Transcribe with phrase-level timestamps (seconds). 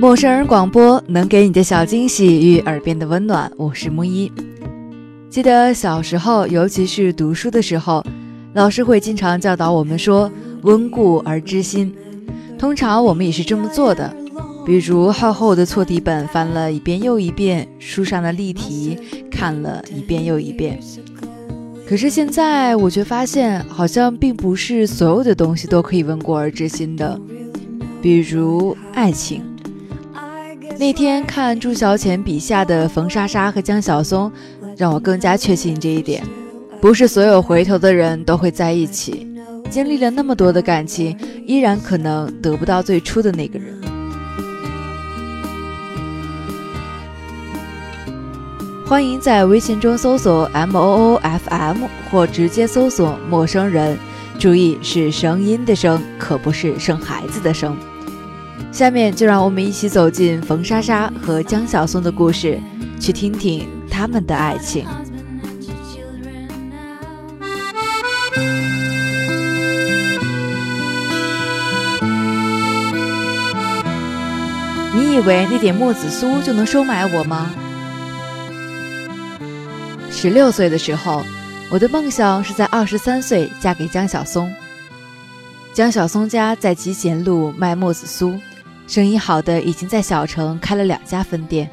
[0.00, 4.30] 陌生人广播能给你的小惊喜与耳边的温暖，我是木一。
[5.28, 8.04] 记得小时候，尤其是读书的时候，
[8.54, 10.30] 老师会经常教导我们说
[10.62, 11.92] “温故而知新”。
[12.56, 14.14] 通常我们也是这么做的，
[14.64, 18.96] 比如厚厚的错题本翻了一遍又一遍，书上的例题
[19.28, 20.78] 看了一遍又一遍。
[21.88, 27.20] 可是现在，我却发现，好像并不是所有的东西都可以温故而知新的，
[28.00, 29.42] 比如爱情。
[30.78, 34.30] 那天看朱小浅笔下的冯莎莎和江晓松，
[34.76, 36.22] 让我更加确信这一点：
[36.80, 39.26] 不是所有回头的人都会在一起。
[39.68, 43.74] 经历了那么多的感情，依然可能得不到最初的那个人。
[48.86, 53.98] 欢迎在微信中搜索 M O O F M 或直接搜索“陌生人”，
[54.38, 57.76] 注意是声音的声，可不是生孩子的生。
[58.70, 62.60] 下面就让我们一起走进冯莎莎和江晓松的故事，
[63.00, 64.86] 去听听他们的爱情。
[74.94, 77.50] 你以为那点墨子酥就能收买我吗？
[80.10, 81.24] 十六岁的时候，
[81.70, 84.52] 我的梦想是在二十三岁嫁给江晓松。
[85.72, 88.38] 江晓松家在集贤路卖墨子酥。
[88.88, 91.68] 生意好的已经在小城开了两家分店。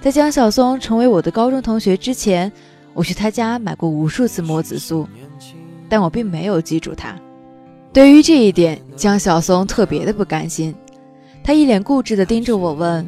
[0.00, 2.50] 在江晓松成为我的高中同学之前，
[2.94, 5.04] 我去他家买过无数次墨子酥，
[5.88, 7.16] 但我并没有记住他。
[7.92, 10.72] 对于这一点，江晓松特别的不甘心。
[11.42, 13.04] 他一脸固执地盯着我问：“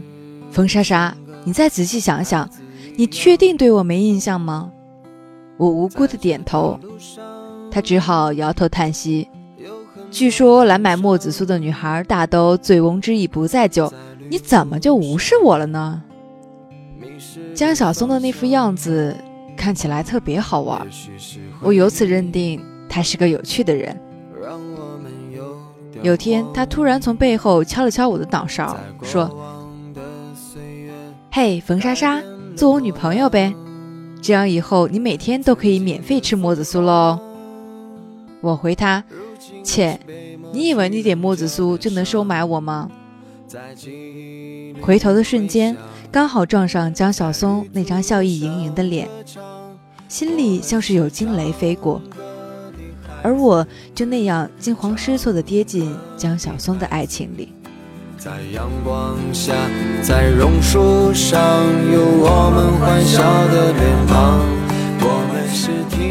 [0.51, 2.51] 冯莎莎，你再仔细想想，
[2.97, 4.71] 你确定对我没印象吗？”
[5.57, 6.79] 我无辜的点头。
[7.71, 9.29] 他只好摇头叹息。
[10.15, 13.93] 据说来买墨子酥的女孩大都醉翁之意不在酒，
[14.31, 16.01] 你怎么就无视我了呢？
[17.53, 19.13] 江小松的那副样子
[19.57, 20.87] 看起来特别好玩，
[21.61, 24.01] 我由此认定他是个有趣的人。
[26.01, 29.29] 有天，他突然从背后敲了敲我的脑勺，说
[31.33, 32.23] ：“嘿，冯莎莎，
[32.55, 33.53] 做我女朋友呗，
[34.23, 37.19] 这样以后你每天都可以免费吃墨子酥喽。”
[38.41, 39.03] 我回他。
[39.63, 39.99] 切，
[40.53, 42.91] 你以为那点墨子酥就能收买我吗？
[44.81, 45.77] 回头的瞬间，
[46.11, 49.09] 刚好撞上江小松那张笑意盈盈的脸，
[50.09, 52.03] 心里像是有惊雷飞过，
[53.23, 57.53] 而我就那样惊慌失措地跌进江小松的爱情里。
[58.17, 59.55] 在阳光下，
[60.03, 61.41] 在榕树上，
[61.93, 64.41] 有我们欢笑的脸庞。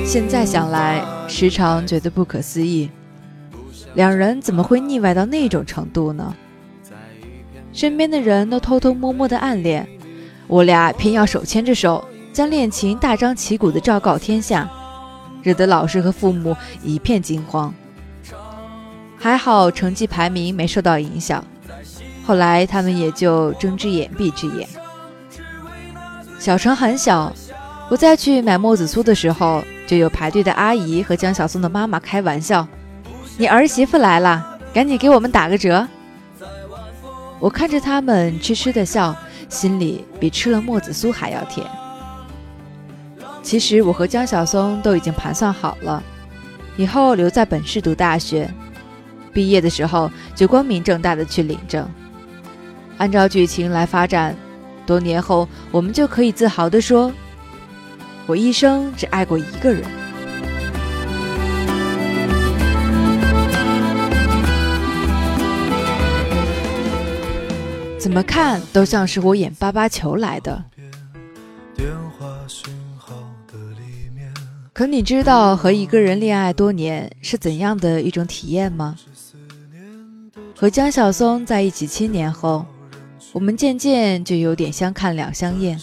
[0.05, 2.89] 现在想来，时常觉得不可思议。
[3.95, 6.33] 两人怎么会腻歪到那种程度呢？
[7.71, 9.87] 身边的人都偷偷摸摸的暗恋，
[10.47, 14.69] 我俩偏要手牵着手，将恋情大张旗鼓的昭告天下，
[15.41, 17.73] 惹得老师和父母一片惊慌。
[19.17, 21.43] 还好成绩排名没受到影响，
[22.25, 24.67] 后来他们也就睁只眼闭只眼。
[26.37, 27.31] 小城很小，
[27.89, 32.67] 我再去买墨子酥的时候，就有排队的阿姨和江小松的妈妈开玩笑。
[33.35, 35.87] 你儿媳妇来了，赶紧给我们打个折。
[37.39, 39.15] 我看着他们痴痴的笑，
[39.49, 41.65] 心里比吃了墨子酥还要甜。
[43.41, 46.01] 其实我和江小松都已经盘算好了，
[46.77, 48.49] 以后留在本市读大学，
[49.33, 51.89] 毕业的时候就光明正大的去领证。
[52.97, 54.35] 按照剧情来发展，
[54.85, 57.11] 多年后我们就可以自豪的说，
[58.27, 59.83] 我一生只爱过一个人。
[68.03, 70.61] 怎么看都像是我演八八球来的。
[74.73, 78.97] 可你知道和一个人恋爱多年是怎样的一种体验吗？
[80.53, 82.65] 和江晓松在一起七年后，
[83.31, 85.79] 我们渐渐就有点相看两相厌。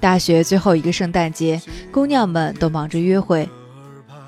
[0.00, 1.60] 大学最后一个圣诞节，
[1.92, 3.46] 姑娘们都忙着约会，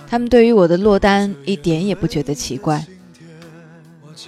[0.06, 2.84] 他们对于我的落单一点也不觉得奇怪。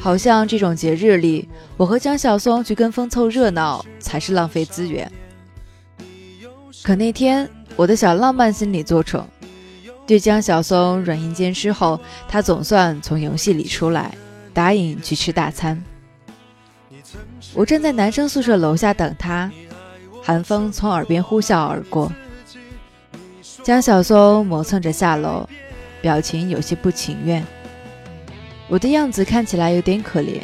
[0.00, 5.10] 好像这种节日里，我和江小松去跟风凑热闹才是浪费资源。
[6.82, 9.26] 可那天，我的小浪漫心理作宠，
[10.06, 11.98] 对江小松软硬兼施后，
[12.28, 14.14] 他总算从游戏里出来，
[14.52, 15.82] 答应去吃大餐。
[17.54, 19.50] 我站在男生宿舍楼下等他，
[20.22, 22.10] 寒风从耳边呼啸而过。
[23.62, 25.48] 江小松磨蹭着下楼，
[26.02, 27.44] 表情有些不情愿。
[28.68, 30.40] 我的样子看起来有点可怜，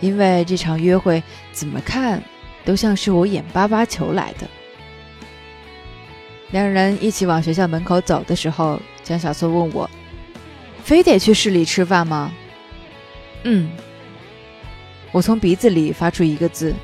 [0.00, 2.22] 因为这场约会怎么看
[2.64, 4.46] 都像是我眼巴巴求来的。
[6.50, 9.88] 两人一起往学校门口走的时候，江小松问我
[10.82, 12.32] ：“非得去市里吃饭吗
[13.44, 13.70] ？”“嗯。”
[15.12, 16.74] 我从鼻子里发出一个字，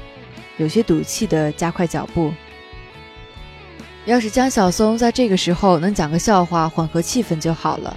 [0.57, 2.33] 有些赌气的加快脚步。
[4.05, 7.97] 要是江小松在这个时候能讲个笑话缓和气氛就好了。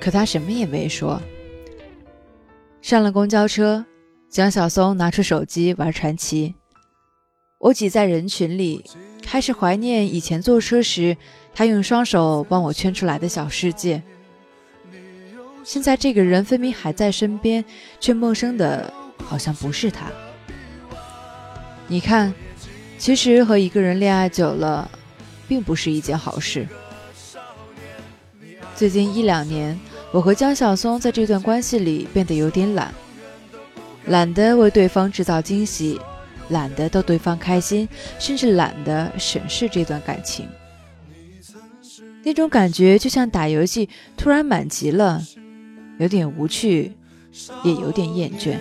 [0.00, 1.20] 可他什么也没说。
[2.80, 3.84] 上了公交车，
[4.30, 6.54] 江小松拿出手机玩传奇。
[7.58, 8.82] 我挤在人群里，
[9.22, 11.14] 开始怀念以前坐车时
[11.54, 14.02] 他用双手帮我圈出来的小世界。
[15.62, 17.62] 现在这个人分明还在身边，
[18.00, 18.90] 却陌生的
[19.22, 20.06] 好像不是他。
[21.86, 22.32] 你看，
[22.96, 24.90] 其实和一个人恋爱久了，
[25.46, 26.66] 并不是一件好事。
[28.74, 29.78] 最近一两年。
[30.12, 32.92] 我和江小松在这段关系里变得有点懒，
[34.06, 36.00] 懒得为对方制造惊喜，
[36.48, 40.48] 懒得逗对方开心，甚至懒得审视这段感情。
[42.24, 45.22] 那种感觉就像打游戏突然满级了，
[45.98, 46.92] 有点无趣，
[47.62, 48.56] 也有点厌倦。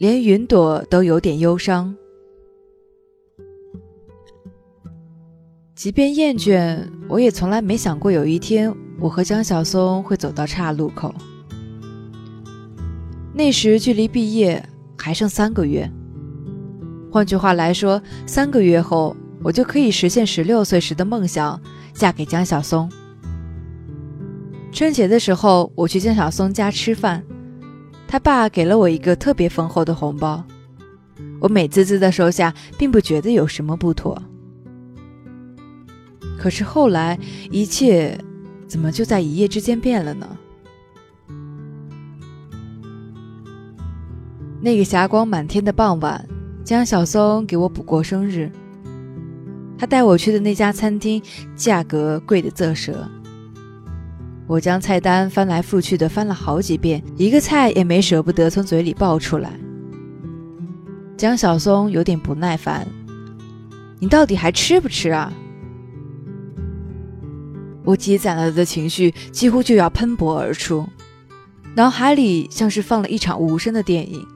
[0.00, 1.94] 连云朵都有点忧伤。
[5.74, 11.14] 即便厌倦，我也从来没想过有一天我和江小松会走到岔路口。
[13.34, 14.66] 那时距离毕业
[14.96, 15.86] 还剩三个月，
[17.12, 21.60] 换句话来说，三个月后我就可以实现十六岁时的梦想，
[21.92, 22.90] 嫁给江小松。
[24.72, 27.22] 春节的时候，我去江小松家吃饭。
[28.10, 30.44] 他爸给了我一个特别丰厚的红包，
[31.38, 34.20] 我美滋滋的收下，并不觉得有什么不妥。
[36.36, 37.16] 可是后来，
[37.52, 38.18] 一切
[38.66, 40.26] 怎么就在一夜之间变了呢？
[44.60, 46.28] 那个霞光满天的傍晚，
[46.64, 48.50] 江小松给我补过生日。
[49.78, 51.22] 他带我去的那家餐厅，
[51.54, 53.08] 价格贵的啧舌。
[54.50, 59.52] 我将菜单翻来覆去的翻了好几遍，一个菜也没舍不得从嘴里爆出来。
[61.16, 62.84] 江小松有点不耐烦
[64.00, 65.32] ：“你到底还吃不吃啊？”
[67.86, 70.84] 我积攒了的情绪几乎就要喷薄而出，
[71.76, 74.26] 脑海里像是放了一场无声的电影。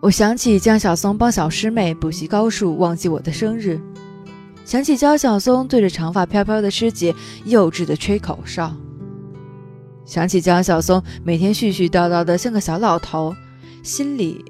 [0.00, 3.80] 我想起江小松帮小师妹补习高数，忘记我的生日。
[4.66, 7.14] 想起焦小松对着长发飘飘的师姐
[7.44, 8.74] 幼稚的吹口哨，
[10.04, 13.32] 想起江小松每天絮絮叨叨的像个小老头，
[13.84, 14.44] 心里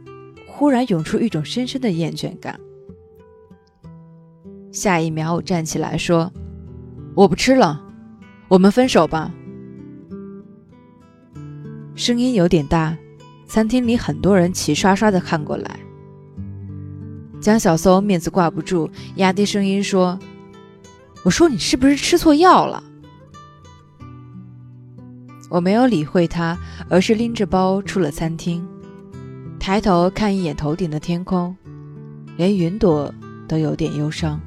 [0.47, 2.59] 忽然涌出一种深深的厌倦感。
[4.73, 6.33] 下一秒，我站起来说
[7.15, 7.79] ：“我不吃了，
[8.49, 9.31] 我们分手吧。”
[11.95, 12.97] 声音有点大，
[13.47, 15.79] 餐厅里很多人齐刷刷的看过来。
[17.46, 20.19] 江小松面子挂不住，压低声音说
[21.22, 22.82] ：“我说你是不是吃错药了？”
[25.48, 28.67] 我没有理会他，而是拎着包出了餐厅，
[29.60, 31.56] 抬头看一眼头顶的天空，
[32.36, 33.15] 连云朵
[33.46, 34.41] 都有点忧伤。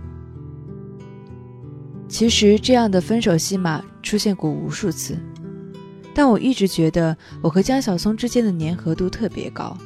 [2.09, 5.17] 其实这样的分手戏码出现过无数次，
[6.13, 9.77] 但我一直觉得我和江小松之间的粘合度特别高。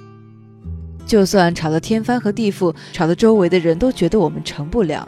[1.05, 5.07] 就算吵得天翻和地覆，吵得周围的人都觉得我们成不了，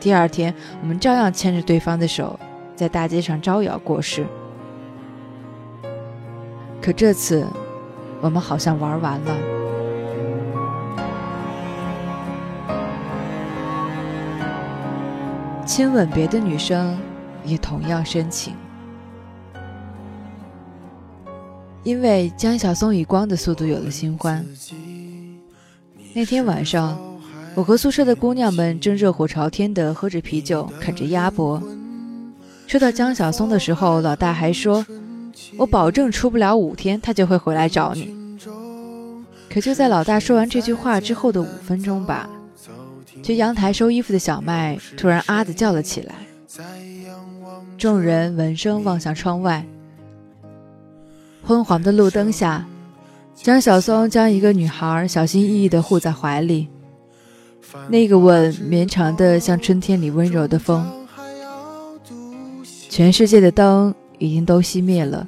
[0.00, 2.38] 第二天我们照样牵着对方的手，
[2.74, 4.24] 在大街上招摇过市。
[6.80, 7.46] 可这次，
[8.20, 9.36] 我们好像玩完了。
[15.66, 16.98] 亲吻别的女生，
[17.44, 18.54] 也同样深情。
[21.82, 24.44] 因为江小松以光的速度有了新欢。
[26.16, 26.96] 那天晚上，
[27.56, 31.60] 我和宿舍的姑娘们正热火朝天的喝着啤酒，啃着鸭脖。
[32.68, 34.86] 说到江小松的时候，老大还说
[35.58, 38.38] ：“我保证出不了五天，他就会回来找你。”
[39.50, 42.30] 可就在老大说完这句话之后的五分钟吧，
[43.20, 46.14] 去阳台收衣服的小麦突然啊的叫了起来。
[47.76, 49.66] 众人闻声望向窗外。
[51.42, 52.64] 昏黄的路灯下，
[53.34, 56.68] 江小松将一个女孩小心翼翼地护在怀里，
[57.88, 60.86] 那个吻绵长的像春天里温柔的风。
[62.88, 65.26] 全世界的灯已经都熄灭了，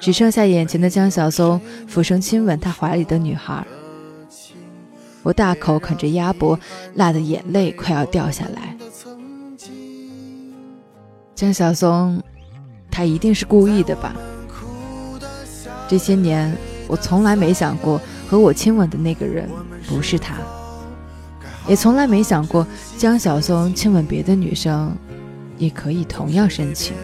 [0.00, 3.64] 只剩下眼前的江小松俯身亲吻他怀里的女孩。
[5.22, 6.58] 我大口啃着鸭脖，
[6.94, 8.76] 辣的眼泪快要掉下来。
[11.34, 12.20] 江小松，
[12.90, 14.16] 他一定是故意的吧？
[15.86, 16.54] 这些年，
[16.88, 19.48] 我从来没想过和我亲吻的那个人
[19.86, 20.34] 不是他，
[21.68, 22.66] 也从来没想过
[22.96, 24.96] 江小松亲吻别的女生
[25.58, 26.96] 也可以同样深情。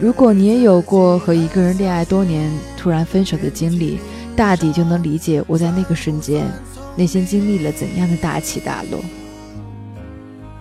[0.00, 3.98] 如果你也有过和一个人恋爱多年突然分手的经历，
[4.36, 6.46] 大抵就能理解我在那个瞬间
[6.94, 9.00] 内心经历了怎样的大起大落。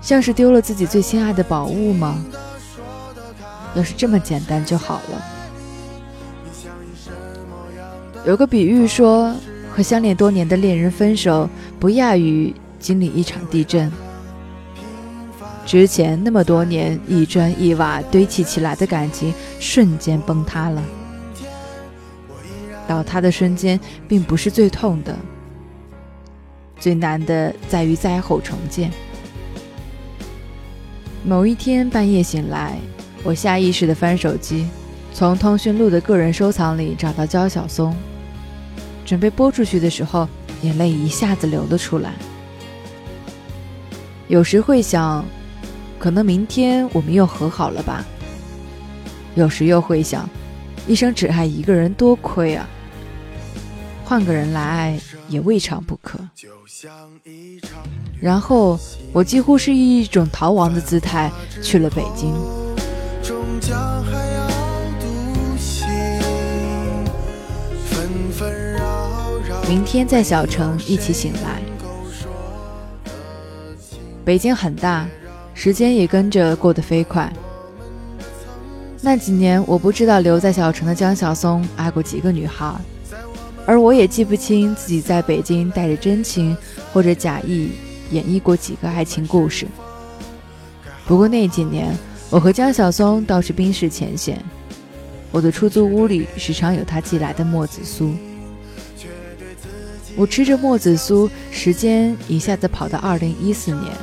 [0.02, 2.20] 像是丢了自己最心爱的宝物吗？
[3.76, 5.37] 要是这么简单就好了。
[8.28, 9.34] 有个比喻说，
[9.72, 13.90] 和相恋多年的恋人分手，不亚于经历一场地震。
[15.66, 20.84] 之前那么多年一砖一瓦堆砌起来的感情，瞬间崩塌了。
[22.86, 23.80] 倒塌的瞬间
[24.10, 25.18] 并不是最痛的，
[26.78, 28.92] 最难的在于灾后重建。
[31.24, 32.78] 某一天半夜醒来，
[33.24, 34.68] 我下意识地翻手机，
[35.14, 37.96] 从通讯录的个人收藏里找到焦晓松，
[39.08, 40.28] 准备播出去的时候，
[40.64, 42.14] 眼泪一下子流了出来。
[44.28, 45.24] 有时会想，
[45.98, 48.06] 可能明天我们又和好了吧。
[49.36, 50.30] 有时又会想，
[50.86, 52.68] 一生只爱一个人多亏啊，
[54.04, 55.00] 换个人来爱
[55.30, 56.20] 也未尝不可。
[58.20, 58.78] 然后，
[59.14, 61.32] 我几乎是以一种逃亡的姿态
[61.64, 62.34] 去了北京。
[63.24, 64.27] 终将还
[69.68, 71.62] 明天在小城一起醒来。
[74.24, 75.06] 北京很大，
[75.54, 77.32] 时间也跟着过得飞快。
[79.02, 82.74] 那几年，我不知道留在小城的江小松爱过几个女孩，
[83.66, 86.56] 而我也记不清自己在北京带着真情
[86.94, 87.72] 或者假意。
[88.12, 89.68] 演绎过几个爱情故事，
[91.06, 91.94] 不过那几年，
[92.30, 94.42] 我和江小松倒是冰释前嫌。
[95.30, 98.14] 我的出租屋里时常有他寄来的墨子酥，
[100.18, 103.94] 我吃着墨子酥，时间一下子跑到二零一四年，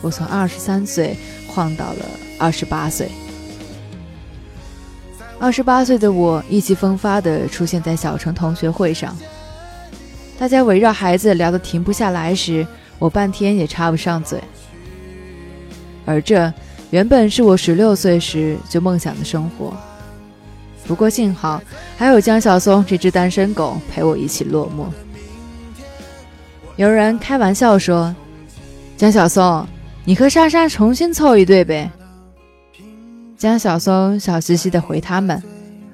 [0.00, 2.04] 我从二十三岁晃到了
[2.36, 3.08] 二十八岁。
[5.38, 9.16] 二十八岁的我意气风发地出现在小城同学会上。
[10.36, 12.66] 大家围绕孩子聊得停不下来时，
[12.98, 14.42] 我半天也插不上嘴。
[16.04, 16.52] 而这
[16.90, 19.76] 原本是我十六岁时就梦想的生活。
[20.86, 21.62] 不过幸好
[21.96, 24.86] 还有江小松这只单身狗陪我一起落寞。
[26.76, 28.14] 有人开玩笑说
[28.96, 29.66] ：“江小松，
[30.04, 31.90] 你和莎莎重新凑一对呗。”
[33.36, 35.42] 江小松笑嘻嘻的回他们：“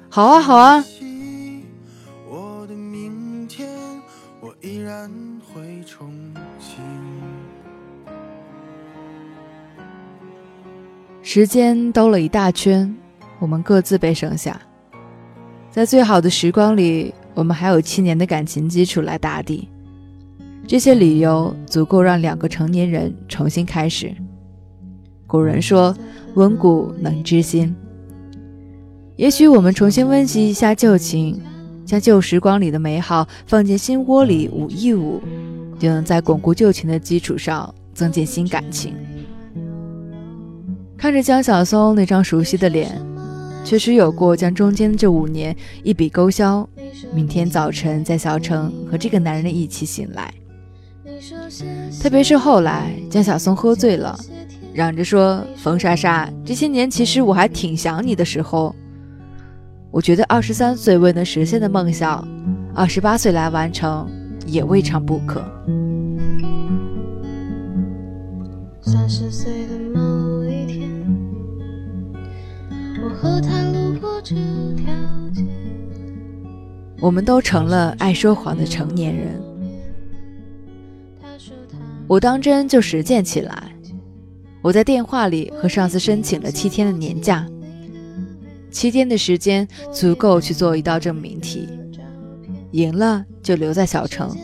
[0.09, 0.83] 好啊，好啊。”
[11.21, 12.95] 时间兜了一大圈，
[13.37, 14.59] 我们各自被剩下。
[15.71, 19.67] 在最好的时光里，我们还有七年的感情基础来打底。
[20.67, 24.13] 这些理由足够让两个成年人重新开始。
[25.27, 25.95] 古人说
[26.35, 27.73] ：“温故能知新。”
[29.15, 31.39] 也许我们重新温习一下旧情，
[31.85, 35.21] 将旧时光里的美好放进心窝里捂一捂，
[35.77, 38.93] 就能在巩固旧情的基础上增进新感情。
[40.97, 42.91] 看着江小松那张熟悉的脸，
[43.69, 46.67] 确实有过将中间这五年一笔勾销。
[47.13, 50.33] 明天早晨在小城和这个男人一起醒来，
[52.01, 54.19] 特别是后来江小松喝醉了，
[54.73, 58.75] 嚷着说：“冯莎莎，这些年其实我还挺想你的时候。”
[59.91, 62.27] 我觉得二十三岁未能实现的梦想，
[62.73, 64.09] 二十八岁来完成
[64.47, 65.45] 也未尝不可。
[68.81, 69.67] 三十岁
[73.21, 74.33] 和他路过这
[74.77, 74.85] 条
[75.33, 75.43] 街。
[77.01, 79.41] 我们都成了爱说谎的成年人。
[82.07, 83.75] 我当真就实践起来。
[84.61, 87.45] 我在电话里和上司申请了七天的年假，
[88.71, 91.67] 七天的时间足够去做一道证明题，
[92.71, 94.35] 赢了就留在小城，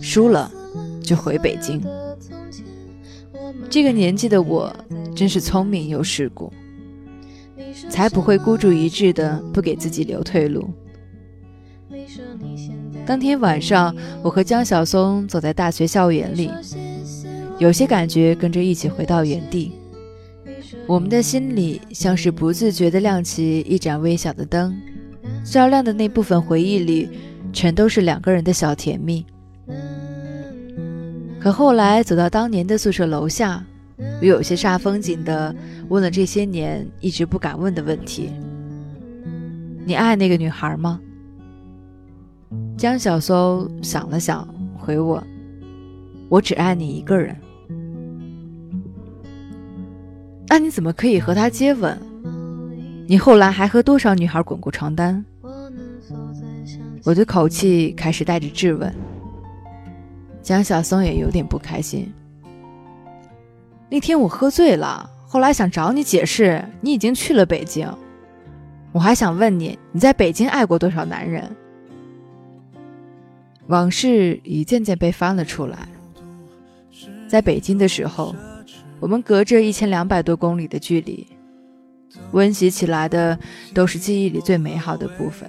[0.00, 0.50] 输了
[1.02, 1.82] 就回北京。
[3.70, 4.74] 这个年纪的我
[5.14, 6.52] 真是聪明又世故。
[7.88, 10.68] 才不会孤注一掷的不给自己留退路。
[13.06, 16.50] 当天晚上，我和江小松走在大学校园里，
[17.58, 19.72] 有些感觉跟着一起回到原地。
[20.86, 24.74] 我们的心里像是不自觉地亮起一盏微小的灯，
[25.44, 27.08] 照亮的那部分回忆里，
[27.52, 29.24] 全都是两个人的小甜蜜。
[31.40, 33.64] 可后来走到当年的宿舍楼下，
[33.96, 35.54] 我有些煞风景的
[35.88, 38.30] 问了这些年一直不敢问的问题
[39.86, 41.00] ：“你爱那个女孩吗？”
[42.76, 45.22] 江小松想了想，回我
[46.28, 47.36] ：“我只爱你一个人。”
[50.48, 51.98] 那你怎么可以和她接吻？
[53.06, 55.24] 你后来还和多少女孩滚过床单？
[57.04, 58.92] 我的口气开始带着质问。
[60.42, 62.12] 江小松也有点不开心。
[63.94, 67.88] 那天我喝醉了，后来想找你解释，你已经去了北京。
[68.90, 71.48] 我还想问你，你在北京爱过多少男人？
[73.68, 75.86] 往事一件件被翻了出来。
[77.28, 78.34] 在北京的时候，
[78.98, 81.24] 我们隔着一千两百多公里的距离，
[82.32, 83.38] 温习起来的
[83.72, 85.48] 都是记忆里最美好的部分。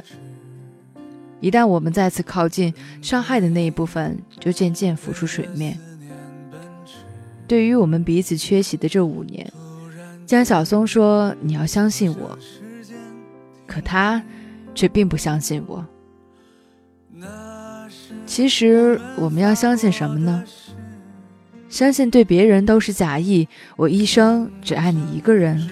[1.40, 2.72] 一旦我们再次靠近，
[3.02, 5.76] 伤害的那一部分就渐渐浮出水面。
[7.48, 9.52] 对于我们彼此缺席的这五年，
[10.26, 12.38] 江小松说：“你要相信我。”
[13.68, 14.22] 可他
[14.74, 15.86] 却并不相信我。
[18.26, 20.44] 其实我们要相信什么呢？
[21.70, 25.70] 相信对别人都是假意，我一生只爱你一个人？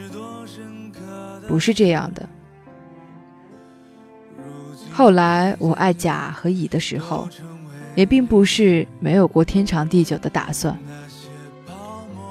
[1.48, 2.28] 不是这样的。
[4.92, 7.28] 后来我爱甲和乙的时候，
[7.96, 10.78] 也并不是没有过天长地久的打算。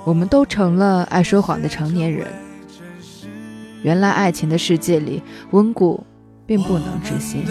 [0.04, 2.26] 我们都成了爱说谎的成年人。
[3.82, 6.04] 原来爱情的世界里，温故
[6.46, 7.44] 并不能知新。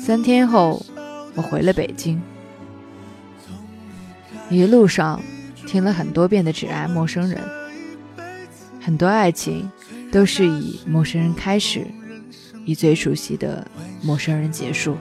[0.00, 0.84] 三天后，
[1.34, 2.20] 我回了北京，
[4.48, 5.20] 一路上。
[5.64, 7.40] 听了很多遍的《只爱陌生人》，
[8.84, 9.70] 很多爱情
[10.10, 11.86] 都是以陌生人开始，
[12.64, 13.66] 以最熟悉的
[14.02, 14.96] 陌生人结束。